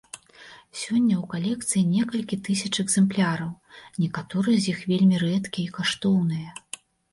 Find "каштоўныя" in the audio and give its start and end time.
5.79-6.49